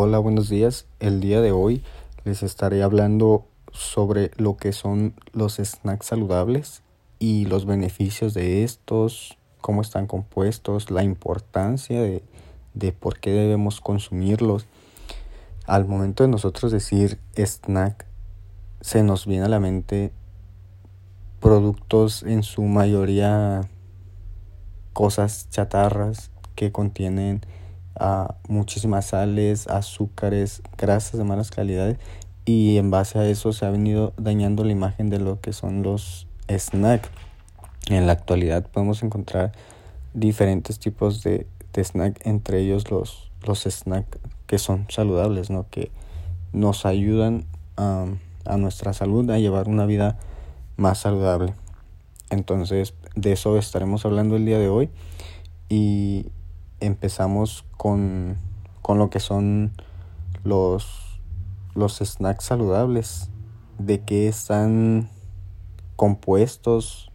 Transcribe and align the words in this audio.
Hola, 0.00 0.20
buenos 0.20 0.48
días. 0.48 0.86
El 1.00 1.20
día 1.20 1.40
de 1.40 1.50
hoy 1.50 1.82
les 2.22 2.44
estaré 2.44 2.84
hablando 2.84 3.46
sobre 3.72 4.30
lo 4.36 4.56
que 4.56 4.72
son 4.72 5.14
los 5.32 5.56
snacks 5.56 6.06
saludables 6.06 6.84
y 7.18 7.46
los 7.46 7.66
beneficios 7.66 8.32
de 8.32 8.62
estos, 8.62 9.36
cómo 9.60 9.82
están 9.82 10.06
compuestos, 10.06 10.92
la 10.92 11.02
importancia 11.02 12.00
de, 12.00 12.22
de 12.74 12.92
por 12.92 13.18
qué 13.18 13.32
debemos 13.32 13.80
consumirlos. 13.80 14.66
Al 15.66 15.84
momento 15.84 16.22
de 16.22 16.28
nosotros 16.28 16.70
decir 16.70 17.18
snack, 17.34 18.06
se 18.80 19.02
nos 19.02 19.26
viene 19.26 19.46
a 19.46 19.48
la 19.48 19.58
mente 19.58 20.12
productos 21.40 22.22
en 22.22 22.44
su 22.44 22.62
mayoría 22.62 23.68
cosas 24.92 25.50
chatarras 25.50 26.30
que 26.54 26.70
contienen 26.70 27.40
a 27.98 28.36
muchísimas 28.48 29.06
sales, 29.06 29.66
azúcares, 29.68 30.62
grasas 30.76 31.18
de 31.18 31.24
malas 31.24 31.50
calidades 31.50 31.98
y 32.44 32.78
en 32.78 32.90
base 32.90 33.18
a 33.18 33.28
eso 33.28 33.52
se 33.52 33.66
ha 33.66 33.70
venido 33.70 34.14
dañando 34.16 34.64
la 34.64 34.72
imagen 34.72 35.10
de 35.10 35.18
lo 35.18 35.40
que 35.40 35.52
son 35.52 35.82
los 35.82 36.26
snacks. 36.48 37.10
En 37.88 38.06
la 38.06 38.12
actualidad 38.12 38.66
podemos 38.66 39.02
encontrar 39.02 39.52
diferentes 40.14 40.78
tipos 40.78 41.22
de, 41.22 41.46
de 41.72 41.84
snack, 41.84 42.26
entre 42.26 42.60
ellos 42.60 42.90
los, 42.90 43.30
los 43.46 43.64
snacks 43.64 44.18
que 44.46 44.58
son 44.58 44.86
saludables, 44.88 45.50
¿no? 45.50 45.66
que 45.70 45.90
nos 46.52 46.86
ayudan 46.86 47.44
a, 47.76 48.06
a 48.46 48.56
nuestra 48.56 48.94
salud 48.94 49.28
a 49.30 49.38
llevar 49.38 49.68
una 49.68 49.84
vida 49.84 50.18
más 50.76 50.98
saludable. 50.98 51.54
Entonces 52.30 52.94
de 53.14 53.32
eso 53.32 53.58
estaremos 53.58 54.04
hablando 54.06 54.36
el 54.36 54.46
día 54.46 54.58
de 54.58 54.68
hoy 54.68 54.88
y 55.68 56.26
empezamos 56.80 57.64
con, 57.76 58.36
con 58.82 58.98
lo 58.98 59.10
que 59.10 59.20
son 59.20 59.72
los, 60.44 61.20
los 61.74 61.98
snacks 61.98 62.44
saludables, 62.44 63.30
de 63.78 64.00
qué 64.00 64.28
están 64.28 65.08
compuestos 65.96 67.10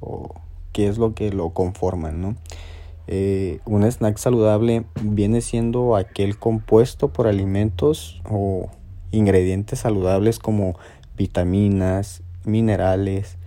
o 0.00 0.34
qué 0.72 0.88
es 0.88 0.98
lo 0.98 1.14
que 1.14 1.30
lo 1.30 1.50
conforman, 1.50 2.20
¿no? 2.20 2.36
Eh, 3.08 3.60
un 3.66 3.84
snack 3.84 4.16
saludable 4.18 4.84
viene 5.00 5.40
siendo 5.40 5.94
aquel 5.94 6.38
compuesto 6.38 7.12
por 7.12 7.28
alimentos 7.28 8.20
o 8.28 8.68
ingredientes 9.12 9.78
saludables 9.78 10.40
como 10.40 10.76
vitaminas, 11.16 12.22
minerales, 12.44 13.38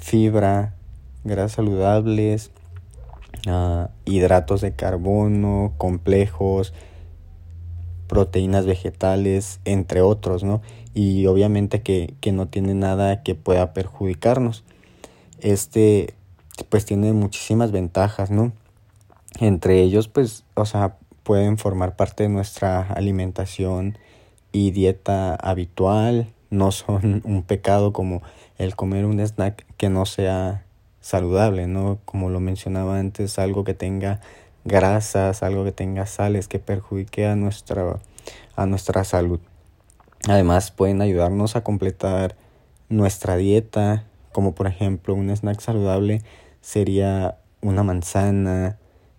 fibra, 0.00 0.74
grasas 1.24 1.52
saludables, 1.52 2.52
uh, 3.46 3.88
hidratos 4.04 4.60
de 4.60 4.74
carbono, 4.74 5.74
complejos, 5.78 6.72
proteínas 8.06 8.66
vegetales, 8.66 9.60
entre 9.64 10.00
otros, 10.00 10.44
¿no? 10.44 10.62
Y 10.94 11.26
obviamente 11.26 11.82
que, 11.82 12.14
que 12.20 12.32
no 12.32 12.48
tiene 12.48 12.74
nada 12.74 13.22
que 13.22 13.34
pueda 13.34 13.72
perjudicarnos. 13.72 14.64
Este, 15.40 16.14
pues 16.68 16.84
tiene 16.84 17.12
muchísimas 17.12 17.72
ventajas, 17.72 18.30
¿no? 18.30 18.52
Entre 19.40 19.82
ellos, 19.82 20.08
pues, 20.08 20.44
o 20.54 20.64
sea, 20.64 20.96
pueden 21.22 21.58
formar 21.58 21.96
parte 21.96 22.22
de 22.22 22.28
nuestra 22.28 22.82
alimentación 22.82 23.98
y 24.52 24.70
dieta 24.70 25.34
habitual, 25.34 26.28
no 26.50 26.72
son 26.72 27.20
un 27.24 27.42
pecado 27.42 27.92
como 27.92 28.22
el 28.58 28.76
comer 28.76 29.04
un 29.04 29.20
snack 29.20 29.66
que 29.76 29.88
no 29.88 30.06
sea 30.06 30.65
saludable, 31.06 31.68
¿no? 31.68 32.00
Como 32.04 32.30
lo 32.30 32.40
mencionaba 32.40 32.98
antes, 32.98 33.38
algo 33.38 33.62
que 33.62 33.74
tenga 33.74 34.20
grasas, 34.64 35.44
algo 35.44 35.62
que 35.62 35.70
tenga 35.70 36.04
sales 36.04 36.48
que 36.48 36.58
perjudique 36.58 37.26
a 37.26 37.36
nuestra, 37.36 38.00
a 38.56 38.66
nuestra 38.66 39.04
salud. 39.04 39.38
Además 40.28 40.72
pueden 40.72 41.00
ayudarnos 41.00 41.54
a 41.54 41.62
completar 41.62 42.34
nuestra 42.88 43.36
dieta, 43.36 44.02
como 44.32 44.56
por 44.56 44.66
ejemplo 44.66 45.14
un 45.14 45.30
snack 45.30 45.60
saludable 45.60 46.22
sería 46.60 47.38
una 47.60 47.84
manzana, 47.84 48.76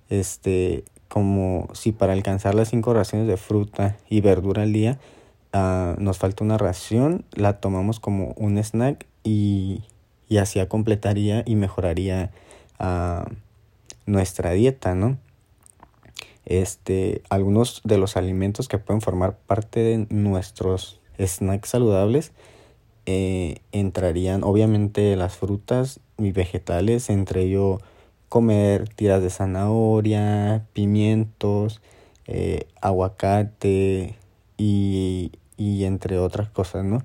este, 0.10 0.84
como 1.08 1.70
si 1.72 1.94
para 1.94 2.12
alcanzar 2.12 2.54
las 2.54 2.68
cinco 2.68 2.94
raciones 2.94 3.30
de 3.30 3.38
fruta 3.38 3.96
y 4.10 4.20
verdura 4.20 4.64
al 4.64 4.74
día 4.74 5.00
uh, 5.54 5.98
nos 5.98 6.18
falta 6.18 6.44
una 6.44 6.58
ración, 6.58 7.24
la 7.32 7.62
tomamos 7.62 8.02
como 8.02 8.34
un 8.36 8.58
snack 8.58 9.06
y 9.24 9.86
y 10.30 10.38
así 10.38 10.66
completaría 10.68 11.44
y 11.46 11.56
mejoraría 11.56 12.32
uh, 12.80 13.30
nuestra 14.06 14.52
dieta, 14.52 14.96
¿no? 14.96 15.18
Este, 16.46 17.22
algunos 17.30 17.82
de 17.84 17.98
los 17.98 18.16
alimentos 18.16 18.68
que 18.68 18.78
pueden 18.78 19.02
formar 19.02 19.38
parte 19.38 19.82
de 19.82 20.08
nuestros 20.10 21.02
snacks 21.20 21.70
saludables 21.70 22.32
eh, 23.06 23.58
entrarían 23.72 24.44
obviamente 24.44 25.16
las 25.16 25.36
frutas 25.36 26.00
y 26.18 26.32
vegetales, 26.32 27.10
entre 27.10 27.44
ello 27.44 27.80
comer 28.30 28.90
tiras 28.90 29.22
de 29.22 29.30
zanahoria, 29.30 30.66
pimientos, 30.74 31.82
eh, 32.28 32.68
aguacate 32.82 34.16
y, 34.58 35.32
y 35.58 35.86
entre 35.86 36.18
otras 36.20 36.50
cosas, 36.50 36.84
¿no? 36.84 37.04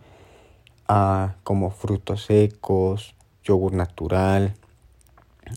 Como 1.43 1.71
frutos 1.71 2.25
secos, 2.25 3.15
yogur 3.45 3.73
natural, 3.73 4.55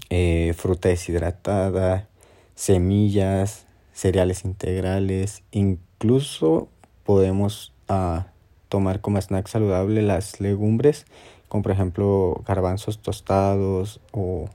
eh, 0.09 0.53
fruta 0.55 0.89
deshidratada, 0.89 2.07
semillas, 2.55 3.65
cereales 3.91 4.45
integrales, 4.45 5.43
incluso 5.51 6.69
podemos 7.03 7.73
ah, 7.87 8.27
tomar 8.69 9.01
como 9.01 9.19
snack 9.19 9.47
saludable 9.47 10.01
las 10.01 10.39
legumbres, 10.39 11.05
como 11.47 11.63
por 11.63 11.71
ejemplo 11.71 12.41
garbanzos 12.47 12.99
tostados 12.99 13.99
o 14.11 14.49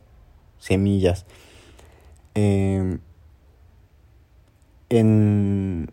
semillas. 0.58 1.26
Em, 2.34 3.00
en, 4.88 5.92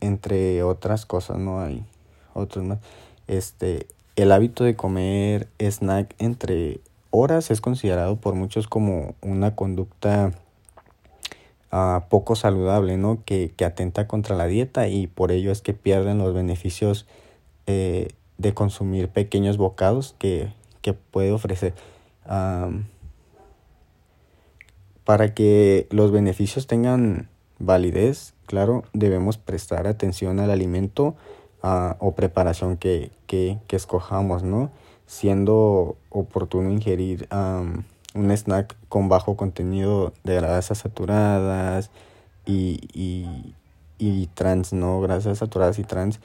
entre 0.00 0.62
otras 0.62 1.06
cosas, 1.06 1.38
no 1.38 1.60
hay 1.60 1.84
otros 2.34 2.64
más. 2.64 2.78
Este, 3.26 3.86
el 4.16 4.32
hábito 4.32 4.64
de 4.64 4.76
comer 4.76 5.48
snack 5.58 6.14
entre 6.18 6.80
horas 7.10 7.50
es 7.50 7.60
considerado 7.60 8.16
por 8.16 8.34
muchos 8.34 8.68
como 8.68 9.14
una 9.20 9.54
conducta 9.54 10.32
uh, 11.72 12.00
poco 12.08 12.36
saludable, 12.36 12.96
¿no? 12.96 13.22
Que, 13.24 13.52
que, 13.56 13.64
atenta 13.64 14.06
contra 14.06 14.36
la 14.36 14.46
dieta 14.46 14.88
y 14.88 15.06
por 15.06 15.32
ello 15.32 15.50
es 15.50 15.62
que 15.62 15.74
pierden 15.74 16.18
los 16.18 16.34
beneficios 16.34 17.06
eh, 17.66 18.08
de 18.38 18.54
consumir 18.54 19.08
pequeños 19.08 19.56
bocados 19.56 20.14
que, 20.18 20.52
que 20.80 20.92
puede 20.92 21.32
ofrecer. 21.32 21.74
Para 25.04 25.34
que 25.34 25.86
los 25.90 26.10
beneficios 26.10 26.66
tengan 26.66 27.28
validez, 27.58 28.34
claro, 28.46 28.84
debemos 28.92 29.36
prestar 29.36 29.86
atención 29.86 30.40
al 30.40 30.50
alimento 30.50 31.14
o 31.98 32.12
preparación 32.12 32.76
que, 32.76 33.10
que, 33.26 33.58
que, 33.66 33.76
escojamos, 33.76 34.42
¿no? 34.42 34.70
Siendo 35.06 35.96
oportuno 36.10 36.70
ingerir 36.70 37.26
un 37.30 38.30
snack 38.30 38.76
con 38.88 39.08
bajo 39.08 39.36
contenido 39.36 40.12
de 40.24 40.34
grasas 40.34 40.78
saturadas 40.78 41.90
y, 42.44 42.80
y, 42.92 43.54
y 43.98 44.26
trans, 44.34 44.72
¿no? 44.74 45.00
Grasas 45.00 45.38
saturadas 45.38 45.78
y 45.78 45.84
trans, 45.84 46.20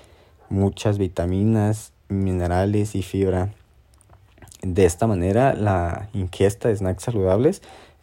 muchas 0.49 0.97
vitaminas, 0.97 1.93
minerales 2.09 2.95
y 2.95 3.01
fibra. 3.01 3.49
De 4.61 4.83
esta 4.83 5.07
manera, 5.07 5.53
la 5.53 6.09
ingesta 6.13 6.67
de 6.67 6.75
snacks 6.75 7.03
saludables 7.03 7.61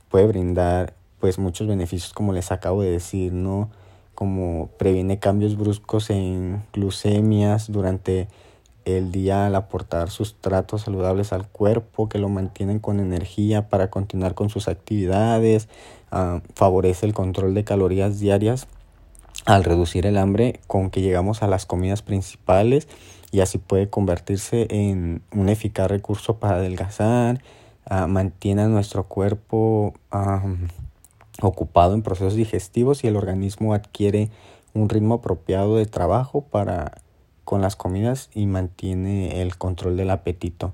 puede 0.08 0.26
brindar 0.26 0.94
pues 1.20 1.38
muchos 1.38 1.66
beneficios 1.66 2.14
como 2.14 2.32
les 2.32 2.50
acabo 2.50 2.80
de 2.80 2.92
decir, 2.92 3.32
¿no? 3.34 3.68
Como 4.16 4.70
previene 4.78 5.20
cambios 5.20 5.56
bruscos 5.56 6.10
en 6.10 6.64
glucemias 6.72 7.70
durante 7.70 8.28
el 8.86 9.12
día 9.12 9.46
al 9.46 9.54
aportar 9.56 10.10
sustratos 10.10 10.82
saludables 10.82 11.32
al 11.32 11.46
cuerpo 11.46 12.08
que 12.08 12.18
lo 12.18 12.28
mantienen 12.28 12.78
con 12.78 12.98
energía 12.98 13.68
para 13.68 13.90
continuar 13.90 14.34
con 14.34 14.48
sus 14.48 14.68
actividades, 14.68 15.68
uh, 16.12 16.40
favorece 16.54 17.04
el 17.04 17.12
control 17.12 17.52
de 17.52 17.64
calorías 17.64 18.18
diarias 18.18 18.68
al 19.44 19.64
reducir 19.64 20.06
el 20.06 20.16
hambre 20.16 20.60
con 20.66 20.90
que 20.90 21.02
llegamos 21.02 21.42
a 21.42 21.46
las 21.46 21.66
comidas 21.66 22.00
principales 22.00 22.88
y 23.32 23.40
así 23.40 23.58
puede 23.58 23.90
convertirse 23.90 24.66
en 24.70 25.20
un 25.32 25.50
eficaz 25.50 25.88
recurso 25.90 26.38
para 26.38 26.56
adelgazar, 26.56 27.42
uh, 27.90 28.06
mantiene 28.06 28.62
a 28.62 28.68
nuestro 28.68 29.04
cuerpo 29.04 29.92
uh, 30.10 30.85
ocupado 31.42 31.94
en 31.94 32.02
procesos 32.02 32.34
digestivos 32.34 33.04
y 33.04 33.08
el 33.08 33.16
organismo 33.16 33.74
adquiere 33.74 34.30
un 34.74 34.88
ritmo 34.88 35.14
apropiado 35.14 35.76
de 35.76 35.86
trabajo 35.86 36.42
para 36.42 36.92
con 37.44 37.62
las 37.62 37.76
comidas 37.76 38.28
y 38.34 38.46
mantiene 38.46 39.40
el 39.40 39.56
control 39.56 39.96
del 39.96 40.10
apetito. 40.10 40.72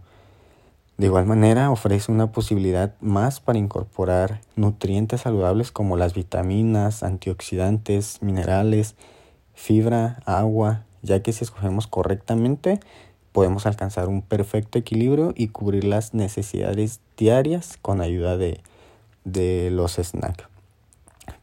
De 0.97 1.07
igual 1.07 1.27
manera, 1.27 1.71
ofrece 1.71 2.11
una 2.11 2.33
posibilidad 2.33 2.95
más 3.01 3.41
para 3.41 3.59
incorporar 3.59 4.41
nutrientes 4.57 5.23
saludables 5.23 5.71
como 5.71 5.97
las 5.97 6.15
vitaminas, 6.15 7.03
antioxidantes, 7.03 8.23
minerales 8.23 8.95
fibra, 9.55 10.23
agua, 10.25 10.85
ya 11.03 11.23
que 11.23 11.33
si 11.33 11.45
escogemos 11.45 11.87
correctamente 11.87 12.81
podemos 13.33 13.67
alcanzar 13.67 14.09
un 14.09 14.21
perfecto 14.21 14.79
equilibrio 14.79 15.33
y 15.35 15.49
cubrir 15.49 15.85
las 15.85 16.13
necesidades 16.15 17.01
diarias 17.17 17.79
con 17.81 18.01
ayuda 18.01 18.37
de, 18.37 18.61
de 19.25 19.71
los 19.71 19.95
snacks. 19.95 20.52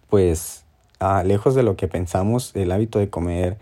Pues 0.09 0.65
ah, 0.99 1.23
lejos 1.23 1.55
de 1.55 1.63
lo 1.63 1.75
que 1.75 1.87
pensamos, 1.87 2.55
el 2.55 2.71
hábito 2.71 2.99
de 2.99 3.09
comer 3.09 3.57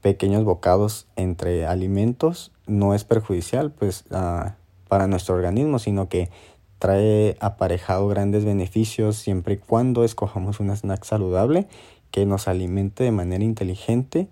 pequeños 0.00 0.44
bocados 0.44 1.06
entre 1.16 1.66
alimentos 1.66 2.52
no 2.66 2.94
es 2.94 3.04
perjudicial 3.04 3.70
pues 3.70 4.04
ah, 4.10 4.54
para 4.88 5.06
nuestro 5.06 5.34
organismo, 5.34 5.78
sino 5.78 6.08
que 6.08 6.30
trae 6.78 7.36
aparejado 7.40 8.08
grandes 8.08 8.44
beneficios 8.46 9.16
siempre 9.16 9.54
y 9.54 9.58
cuando 9.58 10.02
escojamos 10.02 10.60
un 10.60 10.70
snack 10.70 11.04
saludable 11.04 11.68
que 12.10 12.24
nos 12.24 12.48
alimente 12.48 13.04
de 13.04 13.12
manera 13.12 13.44
inteligente 13.44 14.28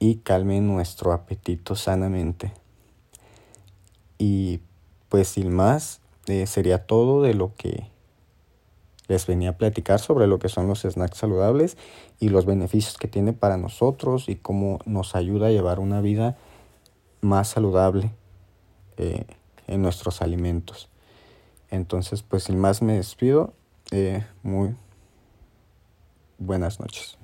y 0.00 0.16
calme 0.16 0.60
nuestro 0.60 1.12
apetito 1.12 1.76
sanamente. 1.76 2.52
Y 4.18 4.60
pues 5.08 5.28
sin 5.28 5.52
más, 5.54 6.00
eh, 6.26 6.46
sería 6.46 6.86
todo 6.86 7.22
de 7.22 7.34
lo 7.34 7.54
que 7.54 7.91
les 9.12 9.26
venía 9.26 9.50
a 9.50 9.58
platicar 9.58 10.00
sobre 10.00 10.26
lo 10.26 10.38
que 10.38 10.48
son 10.48 10.66
los 10.66 10.80
snacks 10.80 11.18
saludables 11.18 11.76
y 12.18 12.30
los 12.30 12.46
beneficios 12.46 12.96
que 12.96 13.08
tiene 13.08 13.34
para 13.34 13.58
nosotros 13.58 14.30
y 14.30 14.36
cómo 14.36 14.78
nos 14.86 15.14
ayuda 15.14 15.48
a 15.48 15.50
llevar 15.50 15.80
una 15.80 16.00
vida 16.00 16.38
más 17.20 17.48
saludable 17.48 18.10
eh, 18.96 19.26
en 19.66 19.82
nuestros 19.82 20.22
alimentos. 20.22 20.88
Entonces, 21.70 22.22
pues 22.22 22.44
sin 22.44 22.58
más 22.58 22.80
me 22.80 22.94
despido. 22.94 23.52
Eh, 23.90 24.24
muy 24.42 24.74
buenas 26.38 26.80
noches. 26.80 27.21